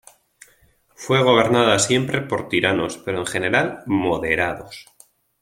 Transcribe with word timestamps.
Fue 0.95 1.21
gobernada 1.21 1.77
siempre 1.77 2.21
por 2.21 2.49
tiranos, 2.49 2.97
pero 2.97 3.19
en 3.19 3.27
general 3.27 3.83
moderados. 3.85 4.87